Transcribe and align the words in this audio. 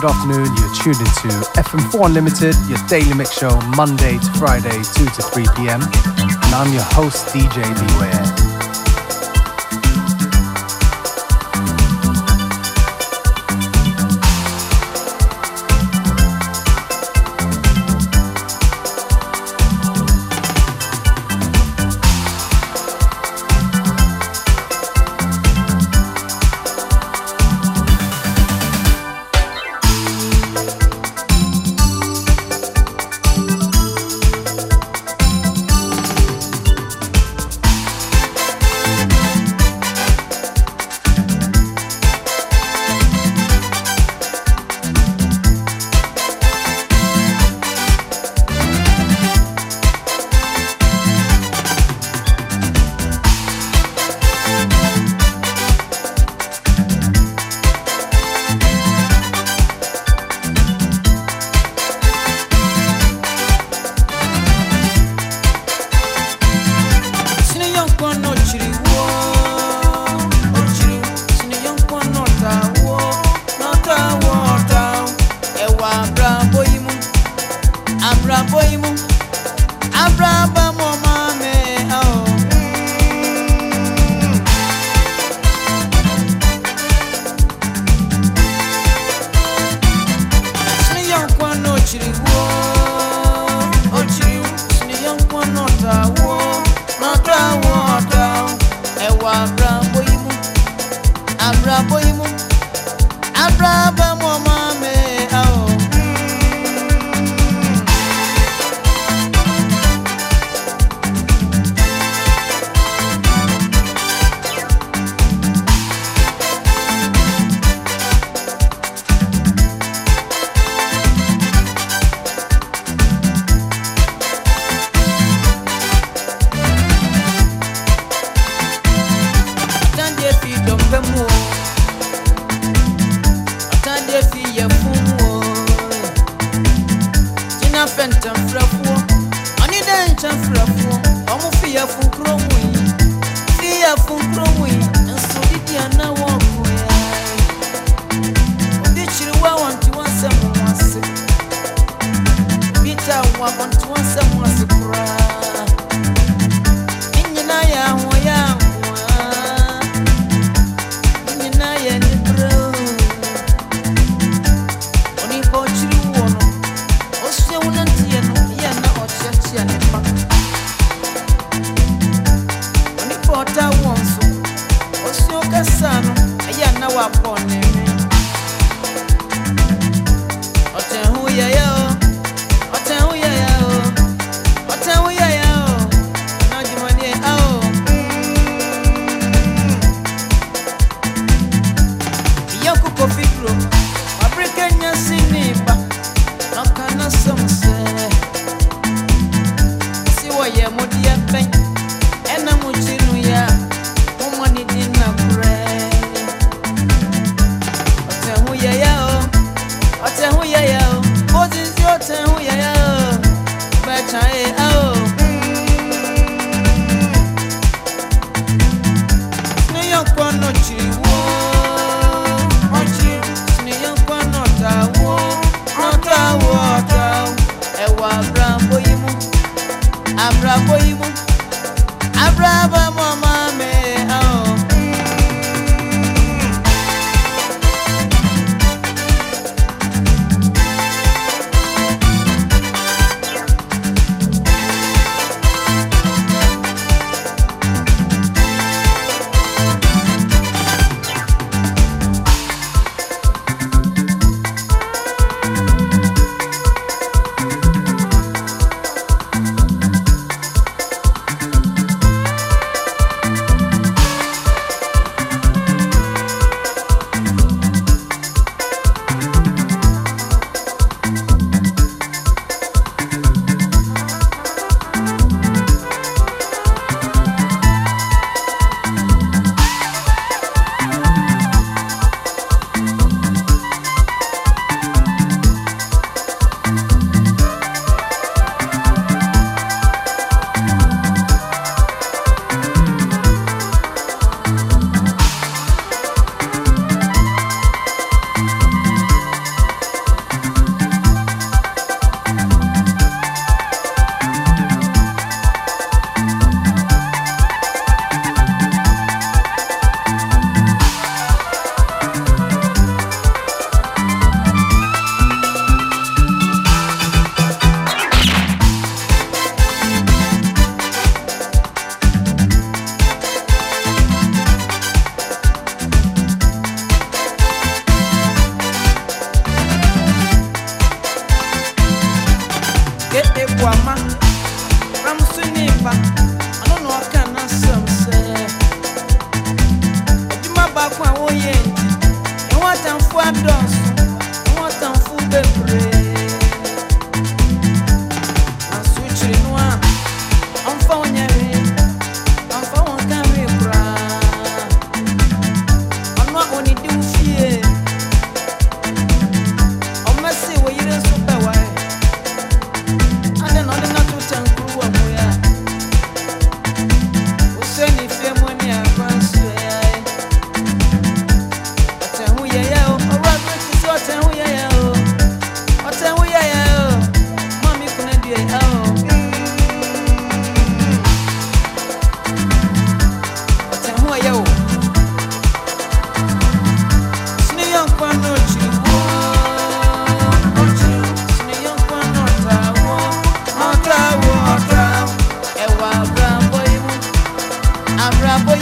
good 0.00 0.10
afternoon. 0.10 0.44
You're 0.44 0.74
tuned 0.74 1.00
into 1.00 1.28
FM4 1.56 2.04
Unlimited, 2.04 2.54
your 2.68 2.76
daily 2.86 3.14
mix 3.14 3.32
show, 3.32 3.58
Monday 3.76 4.18
to 4.18 4.32
Friday, 4.32 4.68
2 4.68 4.82
to 4.82 5.22
3 5.22 5.46
p.m. 5.56 5.80
And 5.80 6.54
I'm 6.54 6.70
your 6.70 6.82
host, 6.82 7.28
DJ 7.28 7.62
Beware. 7.64 8.85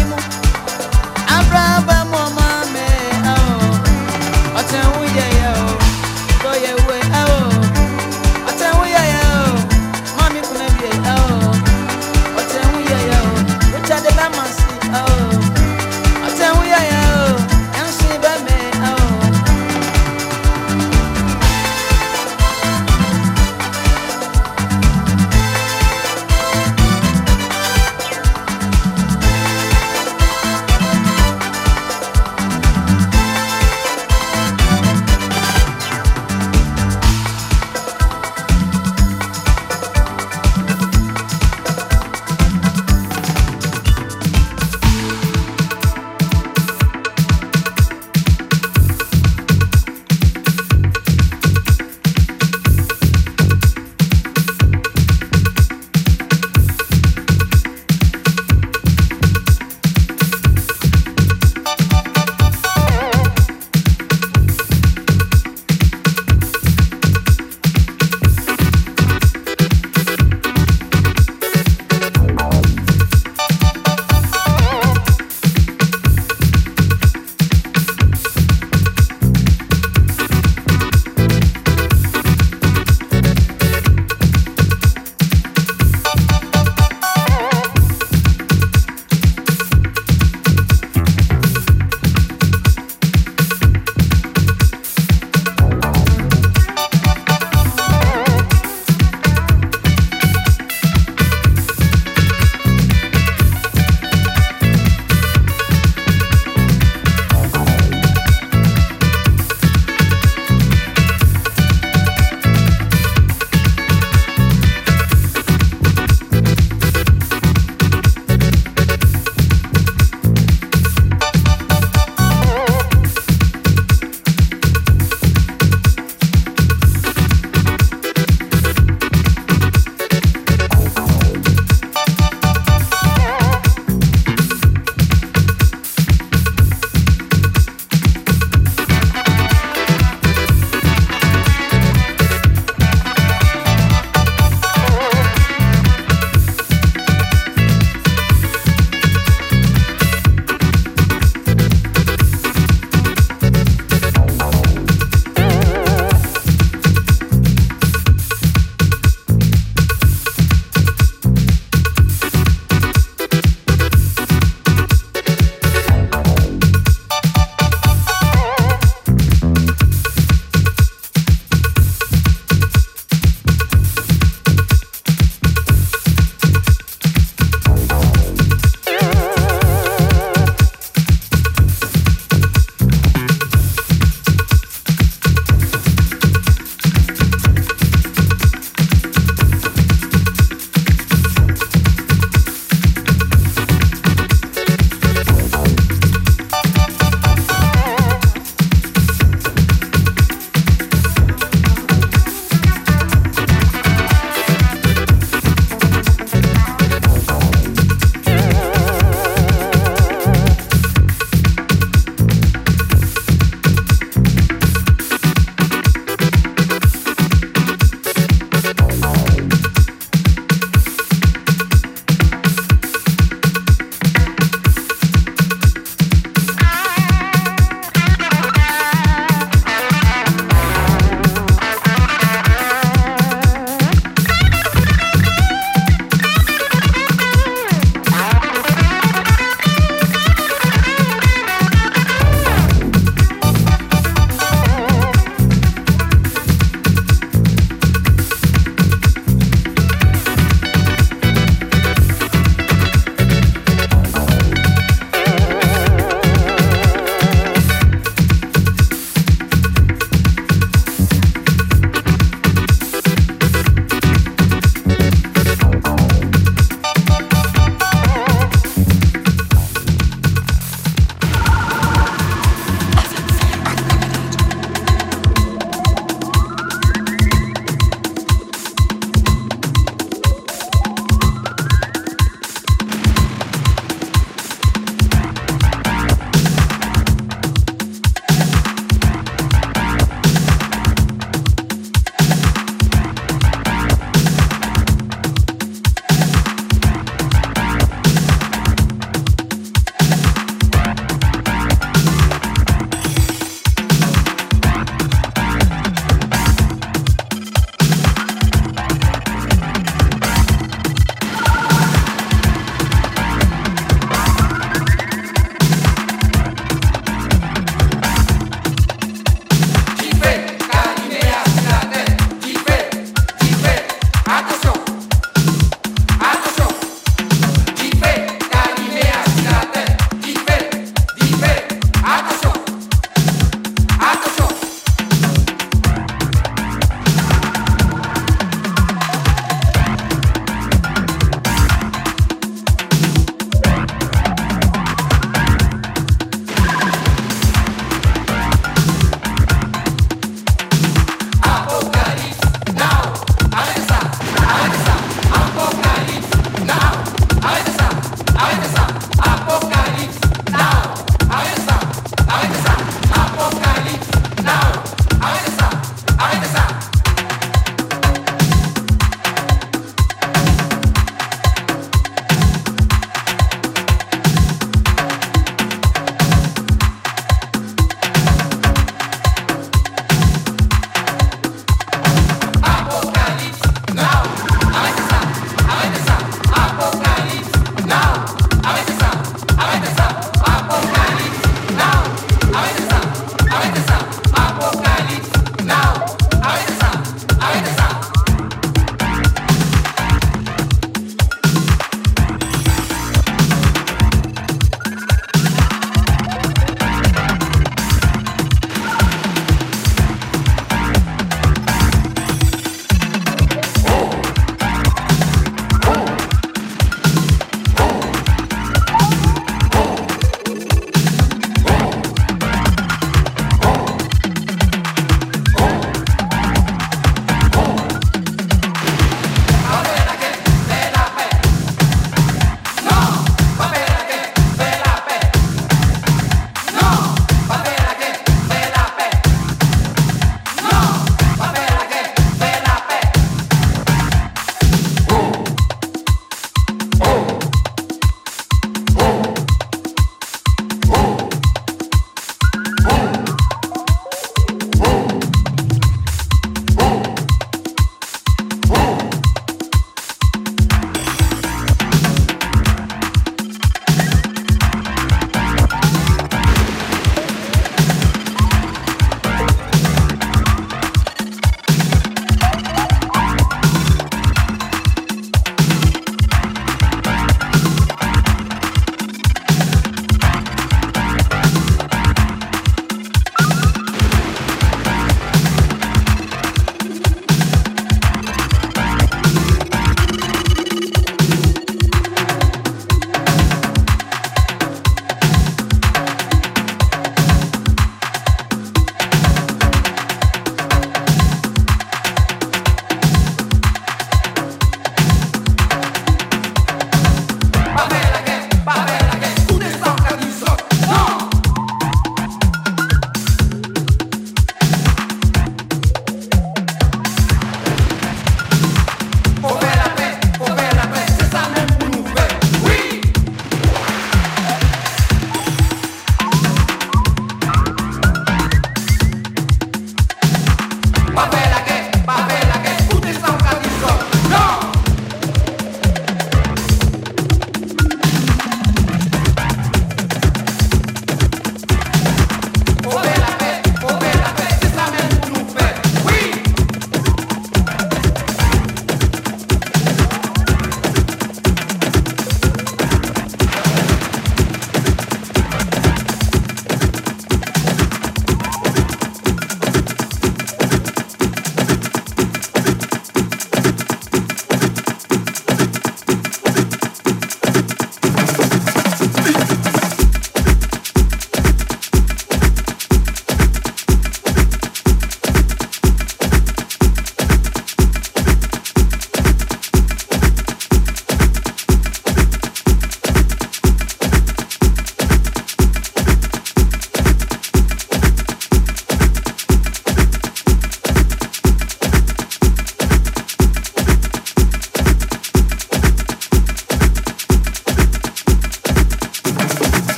ánimo. 0.00 0.16
Abraham. 1.28 1.99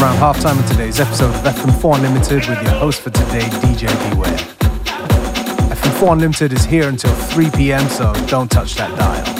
Around 0.00 0.16
halftime 0.16 0.58
of 0.58 0.66
today's 0.66 0.98
episode 0.98 1.34
of 1.34 1.54
FM4 1.54 1.96
Unlimited 1.96 2.48
with 2.48 2.62
your 2.62 2.72
host 2.72 3.02
for 3.02 3.10
today, 3.10 3.40
DJ 3.60 3.88
Beware. 4.10 4.36
FM4 5.74 6.12
Unlimited 6.12 6.52
is 6.54 6.64
here 6.64 6.88
until 6.88 7.14
3 7.14 7.50
pm, 7.50 7.86
so 7.88 8.12
don't 8.26 8.50
touch 8.50 8.76
that 8.76 8.96
dial. 8.96 9.39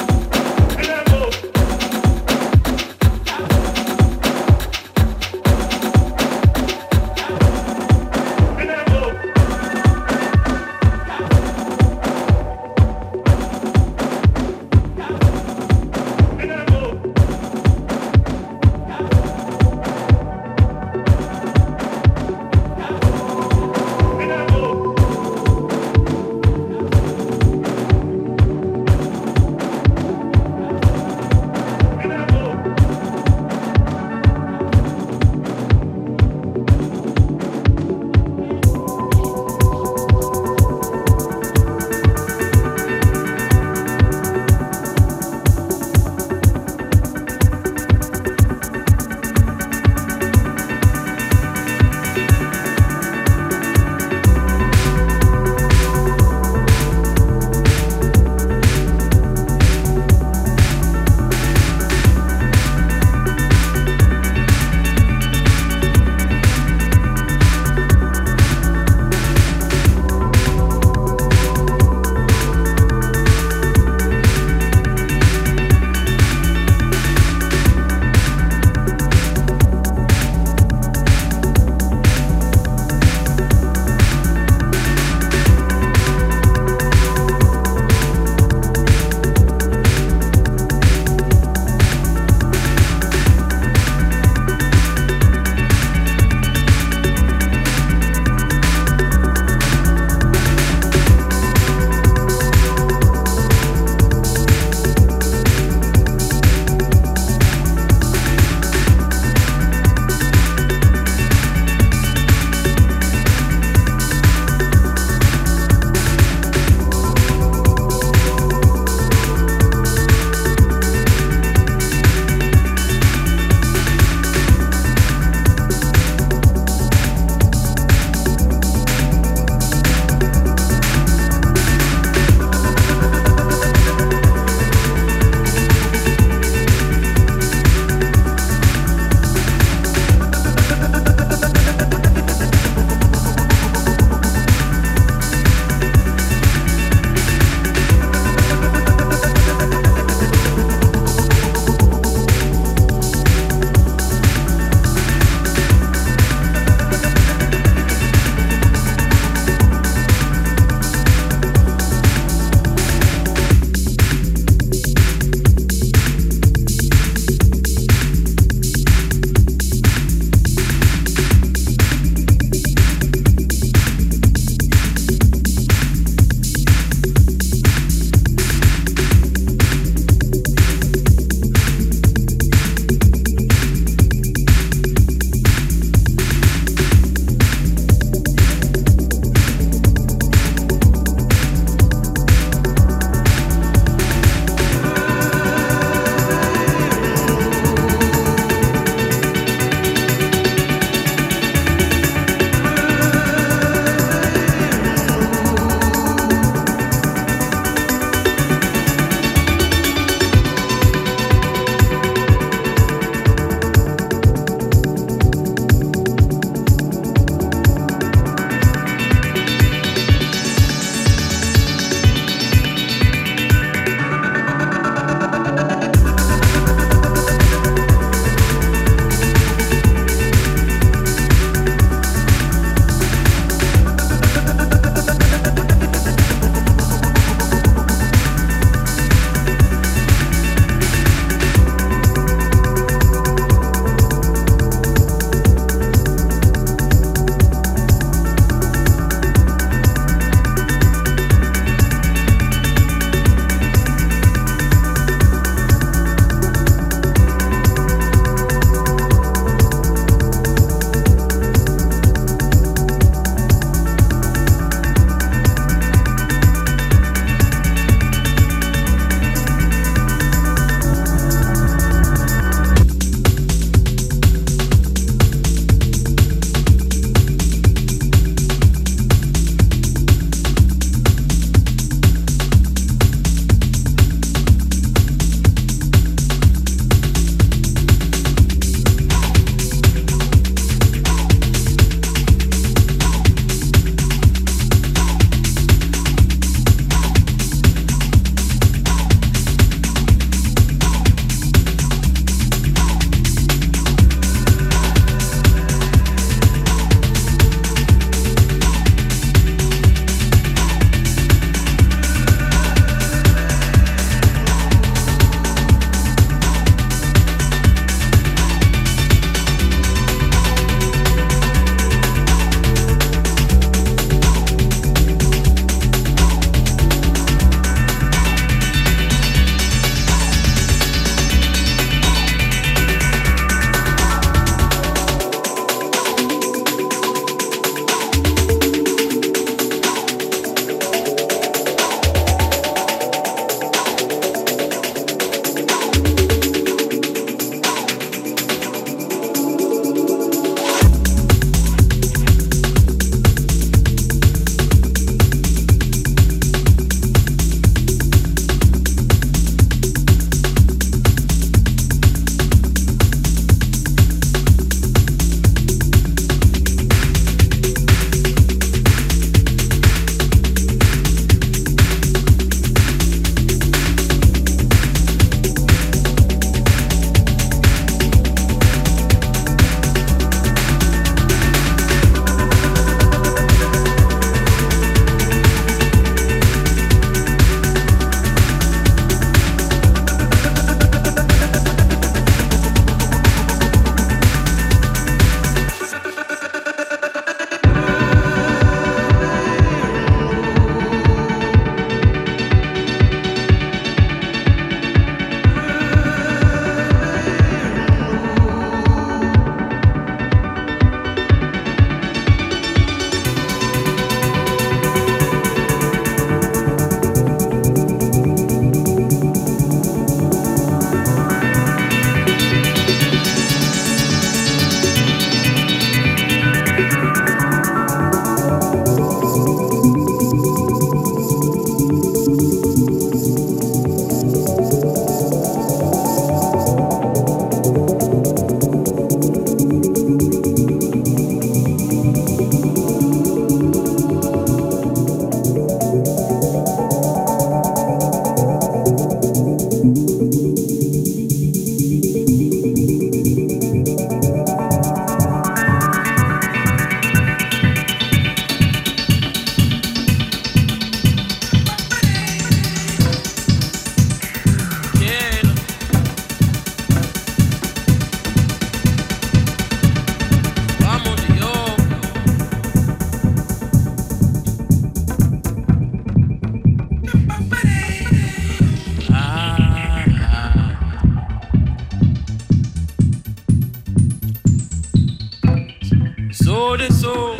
Lord, 486.60 486.82
it's 486.82 487.00
so 487.00 487.39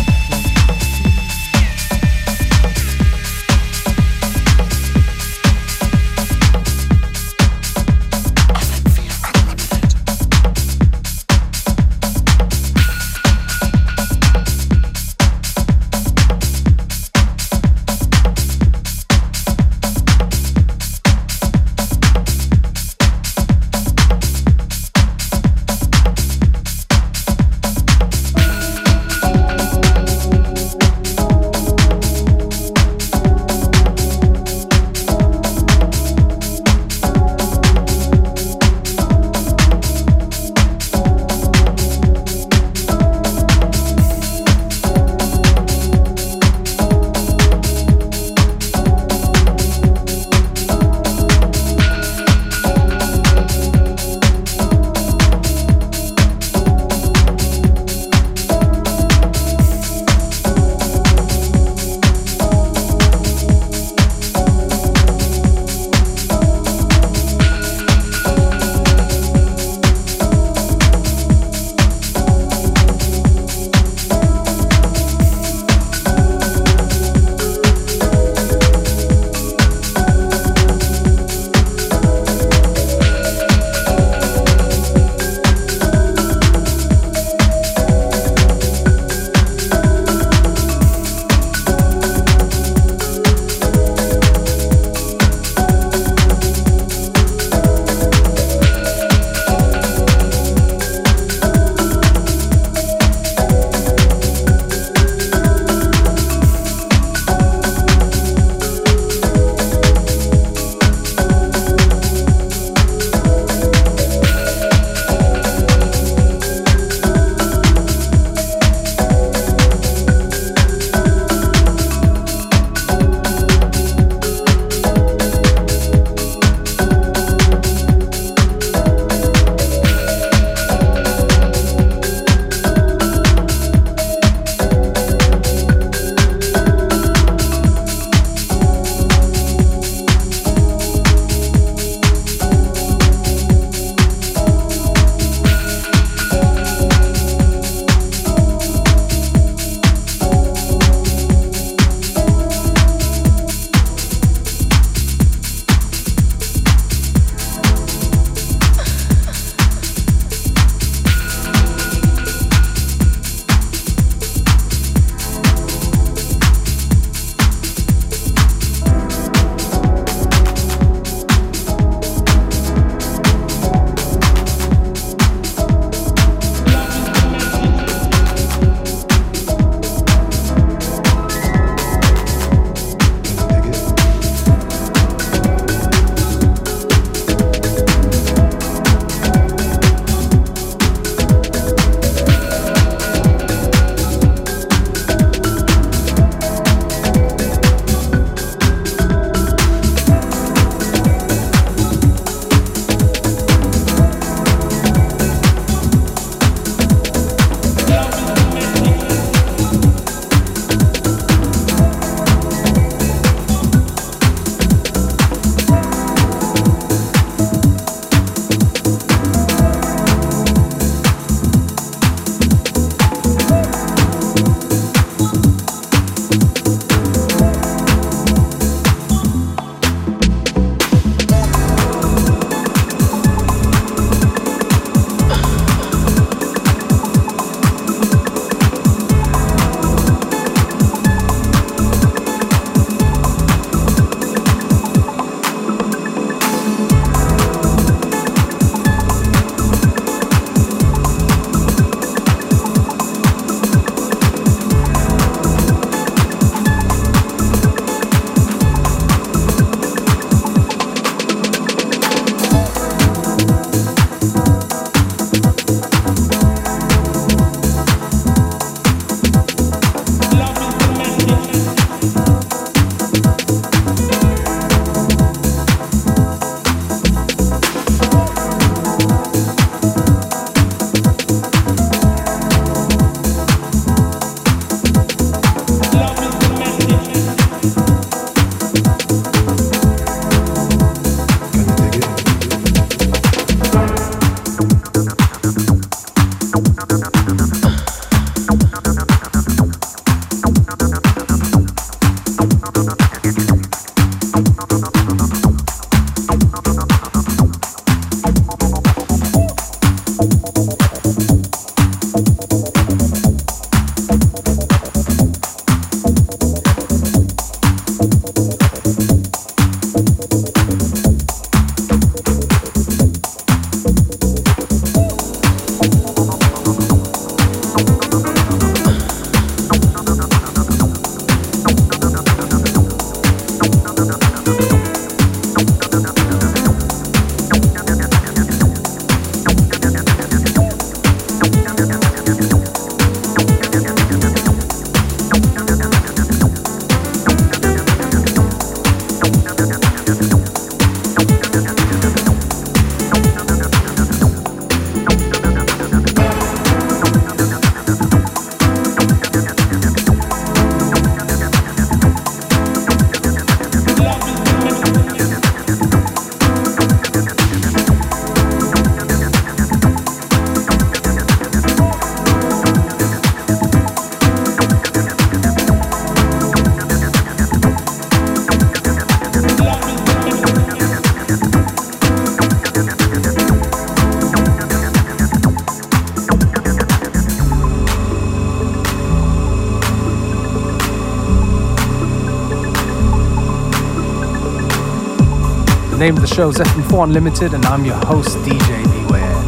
Name 396.37 396.47
of 396.47 396.53
the 396.53 396.63
show 396.63 396.73
is 396.75 396.87
FM4 396.87 397.03
Unlimited, 397.05 397.53
and 397.53 397.65
I'm 397.65 397.85
your 397.85 397.95
host, 398.05 398.37
DJ 398.39 398.83
Beware. 398.83 399.41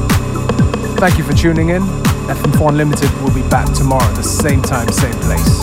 Thank 0.98 1.18
you 1.18 1.24
for 1.24 1.34
tuning 1.34 1.70
in. 1.70 1.82
FM4 2.28 2.70
Unlimited 2.70 3.12
will 3.22 3.34
be 3.34 3.48
back 3.50 3.72
tomorrow 3.74 4.04
at 4.04 4.16
the 4.16 4.24
same 4.24 4.62
time, 4.62 4.92
same 4.92 5.14
place. 5.22 5.63